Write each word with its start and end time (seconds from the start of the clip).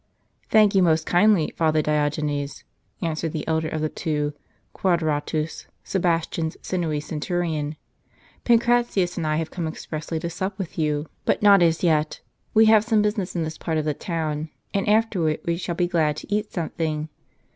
"Thank 0.49 0.73
you 0.73 0.81
most 0.81 1.05
kindly, 1.05 1.53
father 1.55 1.83
Diogenes," 1.83 2.63
answered 3.03 3.33
the 3.33 3.47
elder 3.47 3.67
of 3.69 3.81
the 3.81 3.87
two, 3.89 4.33
Quadratus, 4.73 5.67
Sebastian's 5.83 6.57
sinewy 6.63 6.99
centurion:" 6.99 7.75
Pancratius 8.43 9.15
and 9.17 9.27
I 9.27 9.35
have 9.35 9.51
come 9.51 9.67
expressly 9.67 10.19
to 10.21 10.27
sup 10.31 10.57
with 10.57 10.75
you. 10.79 11.05
But 11.23 11.43
not 11.43 11.61
as 11.61 11.83
yet; 11.83 12.19
we 12.55 12.65
have 12.65 12.83
some 12.83 13.03
business 13.03 13.35
in 13.35 13.43
this 13.43 13.59
part 13.59 13.77
of 13.77 13.85
the 13.85 13.93
town, 13.93 14.49
and 14.73 14.89
after 14.89 15.29
it 15.29 15.43
we 15.45 15.55
shall 15.55 15.75
be 15.75 15.85
glad 15.87 16.17
to 16.17 16.33
eat 16.33 16.51
something. 16.51 17.09